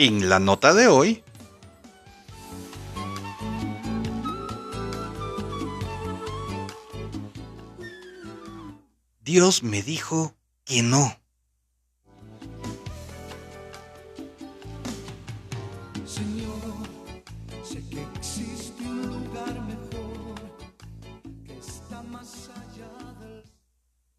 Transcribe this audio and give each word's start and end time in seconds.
En 0.00 0.28
la 0.28 0.38
nota 0.38 0.74
de 0.74 0.86
hoy, 0.86 1.24
Dios 9.20 9.64
me 9.64 9.82
dijo 9.82 10.36
que 10.64 10.84
no. 10.84 11.18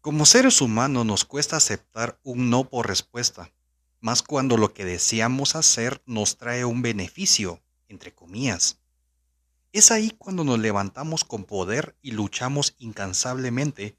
Como 0.02 0.26
seres 0.26 0.60
humanos 0.60 1.06
nos 1.06 1.24
cuesta 1.24 1.56
aceptar 1.56 2.20
un 2.22 2.50
no 2.50 2.64
por 2.64 2.86
respuesta, 2.86 3.50
más 4.00 4.22
cuando 4.22 4.56
lo 4.56 4.72
que 4.72 4.84
deseamos 4.84 5.54
hacer 5.54 6.02
nos 6.06 6.36
trae 6.36 6.64
un 6.64 6.82
beneficio, 6.82 7.62
entre 7.88 8.14
comillas. 8.14 8.78
Es 9.72 9.90
ahí 9.90 10.10
cuando 10.10 10.42
nos 10.42 10.58
levantamos 10.58 11.24
con 11.24 11.44
poder 11.44 11.96
y 12.02 12.12
luchamos 12.12 12.74
incansablemente 12.78 13.96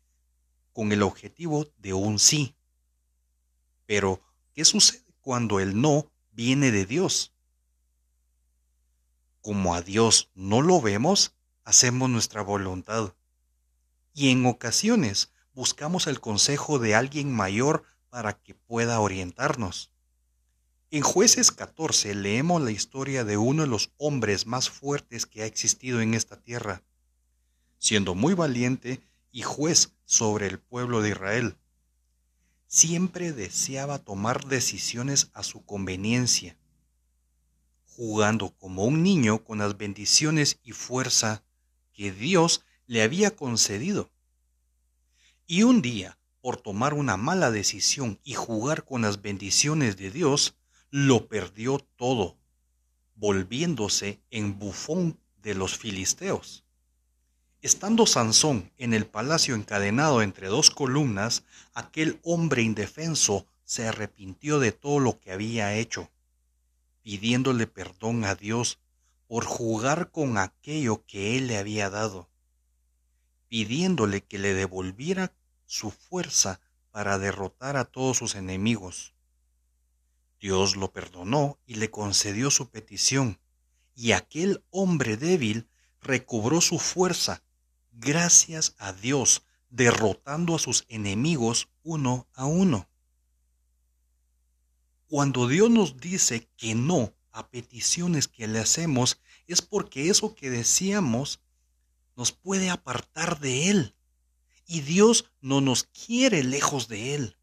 con 0.74 0.92
el 0.92 1.04
objetivo 1.04 1.68
de 1.78 1.94
un 1.94 2.20
sí. 2.20 2.56
Pero, 3.86 4.22
¿qué 4.54 4.66
sucede 4.66 5.14
cuando 5.22 5.60
el 5.60 5.80
no 5.80 6.12
viene 6.32 6.72
de 6.72 6.86
Dios? 6.86 7.34
Como 9.42 9.76
a 9.76 9.82
Dios 9.82 10.30
no 10.34 10.62
lo 10.62 10.82
vemos, 10.82 11.34
hacemos 11.64 12.10
nuestra 12.10 12.42
voluntad. 12.42 13.14
Y 14.14 14.32
en 14.32 14.46
ocasiones 14.46 15.32
buscamos 15.54 16.08
el 16.08 16.20
consejo 16.20 16.80
de 16.80 16.96
alguien 16.96 17.34
mayor 17.34 17.84
para 18.10 18.34
que 18.34 18.54
pueda 18.54 19.00
orientarnos. 19.00 19.91
En 20.94 21.04
jueces 21.04 21.52
14 21.52 22.14
leemos 22.16 22.62
la 22.62 22.72
historia 22.72 23.24
de 23.24 23.38
uno 23.38 23.62
de 23.62 23.70
los 23.70 23.94
hombres 23.96 24.46
más 24.46 24.70
fuertes 24.70 25.26
que 25.26 25.42
ha 25.42 25.46
existido 25.46 26.02
en 26.02 26.14
esta 26.14 26.36
tierra. 26.36 26.84
Siendo 27.78 28.14
muy 28.14 28.34
valiente 28.34 29.02
y 29.32 29.42
juez 29.42 29.94
sobre 30.04 30.48
el 30.48 30.60
pueblo 30.60 31.02
de 31.02 31.12
Israel, 31.12 31.56
siempre 32.68 33.32
deseaba 33.32 34.00
tomar 34.00 34.46
decisiones 34.48 35.32
a 35.34 35.44
su 35.44 35.66
conveniencia, 35.66 36.58
jugando 37.86 38.50
como 38.58 38.84
un 38.84 39.02
niño 39.02 39.46
con 39.46 39.60
las 39.60 39.78
bendiciones 39.78 40.60
y 40.62 40.74
fuerza 40.74 41.42
que 41.94 42.12
Dios 42.12 42.66
le 42.86 43.02
había 43.02 43.34
concedido. 43.34 44.12
Y 45.48 45.64
un 45.64 45.82
día, 45.82 46.18
por 46.42 46.58
tomar 46.58 46.94
una 46.94 47.16
mala 47.16 47.50
decisión 47.50 48.20
y 48.26 48.34
jugar 48.34 48.84
con 48.84 49.04
las 49.04 49.22
bendiciones 49.22 49.96
de 49.96 50.12
Dios, 50.12 50.58
lo 50.92 51.28
perdió 51.30 51.80
todo, 51.96 52.36
volviéndose 53.16 54.20
en 54.30 54.60
bufón 54.60 55.18
de 55.42 55.56
los 55.56 55.78
filisteos. 55.78 56.66
Estando 57.62 58.06
Sansón 58.06 58.72
en 58.78 58.94
el 58.94 59.06
palacio 59.06 59.56
encadenado 59.56 60.22
entre 60.22 60.48
dos 60.48 60.70
columnas, 60.70 61.44
aquel 61.74 62.20
hombre 62.24 62.62
indefenso 62.62 63.48
se 63.64 63.88
arrepintió 63.88 64.60
de 64.60 64.74
todo 64.74 65.00
lo 65.00 65.18
que 65.20 65.32
había 65.32 65.76
hecho, 65.76 66.10
pidiéndole 67.04 67.68
perdón 67.68 68.26
a 68.26 68.36
Dios 68.36 68.80
por 69.28 69.46
jugar 69.46 70.12
con 70.12 70.38
aquello 70.38 71.06
que 71.06 71.38
él 71.38 71.48
le 71.48 71.58
había 71.58 71.90
dado, 71.90 72.28
pidiéndole 73.48 74.26
que 74.26 74.40
le 74.40 74.54
devolviera 74.54 75.32
su 75.66 75.90
fuerza 75.90 76.60
para 76.92 77.18
derrotar 77.18 77.78
a 77.78 77.86
todos 77.86 78.18
sus 78.18 78.36
enemigos. 78.36 79.14
Dios 80.42 80.76
lo 80.76 80.92
perdonó 80.92 81.60
y 81.68 81.76
le 81.76 81.92
concedió 81.92 82.50
su 82.50 82.70
petición, 82.70 83.40
y 83.96 84.14
aquel 84.14 84.66
hombre 84.72 85.16
débil 85.16 85.70
recobró 86.02 86.62
su 86.62 86.80
fuerza 86.80 87.44
gracias 87.92 88.76
a 88.80 88.92
Dios, 88.92 89.44
derrotando 89.70 90.56
a 90.56 90.60
sus 90.60 90.86
enemigos 90.90 91.70
uno 91.84 92.28
a 92.34 92.46
uno. 92.46 92.90
Cuando 95.08 95.48
Dios 95.48 95.70
nos 95.70 95.98
dice 95.98 96.50
que 96.58 96.74
no 96.74 97.14
a 97.32 97.48
peticiones 97.50 98.28
que 98.28 98.48
le 98.48 98.60
hacemos, 98.60 99.22
es 99.46 99.62
porque 99.62 100.10
eso 100.10 100.34
que 100.34 100.50
decíamos 100.50 101.40
nos 102.16 102.32
puede 102.32 102.70
apartar 102.70 103.40
de 103.40 103.70
Él 103.70 103.96
y 104.66 104.82
Dios 104.82 105.32
no 105.42 105.62
nos 105.62 105.84
quiere 105.84 106.44
lejos 106.44 106.88
de 106.88 107.14
Él. 107.14 107.38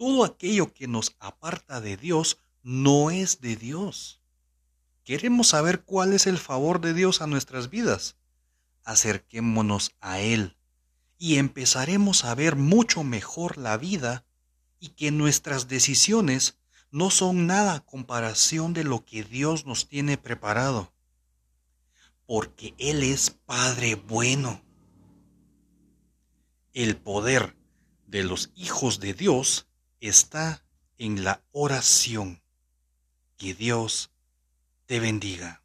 Todo 0.00 0.24
aquello 0.24 0.72
que 0.72 0.88
nos 0.88 1.14
aparta 1.18 1.82
de 1.82 1.98
Dios 1.98 2.38
no 2.62 3.10
es 3.10 3.42
de 3.42 3.54
Dios. 3.54 4.22
Queremos 5.04 5.48
saber 5.48 5.82
cuál 5.82 6.14
es 6.14 6.26
el 6.26 6.38
favor 6.38 6.80
de 6.80 6.94
Dios 6.94 7.20
a 7.20 7.26
nuestras 7.26 7.68
vidas. 7.68 8.16
Acerquémonos 8.82 9.94
a 10.00 10.20
Él 10.20 10.56
y 11.18 11.36
empezaremos 11.36 12.24
a 12.24 12.34
ver 12.34 12.56
mucho 12.56 13.04
mejor 13.04 13.58
la 13.58 13.76
vida 13.76 14.24
y 14.78 14.88
que 14.88 15.10
nuestras 15.10 15.68
decisiones 15.68 16.56
no 16.90 17.10
son 17.10 17.46
nada 17.46 17.74
a 17.74 17.84
comparación 17.84 18.72
de 18.72 18.84
lo 18.84 19.04
que 19.04 19.22
Dios 19.22 19.66
nos 19.66 19.86
tiene 19.86 20.16
preparado. 20.16 20.94
Porque 22.24 22.74
Él 22.78 23.02
es 23.02 23.28
Padre 23.28 23.96
bueno 23.96 24.62
el 26.72 26.96
poder 26.96 27.54
de 28.06 28.24
los 28.24 28.50
hijos 28.54 28.98
de 28.98 29.12
Dios 29.12 29.66
está 30.00 30.62
en 30.98 31.24
la 31.24 31.42
oración. 31.52 32.42
Que 33.36 33.54
Dios 33.54 34.10
te 34.86 35.00
bendiga. 35.00 35.59